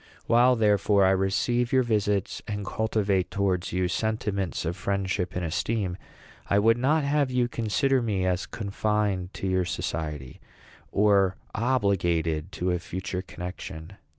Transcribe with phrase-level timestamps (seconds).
[0.25, 5.95] While, therefore, I receive your visits, and cultivate towards you sentiments of friendship and esteem,
[6.49, 10.41] I would not have you consider me as confined to your society,
[10.91, 13.93] or obligated to a future connection.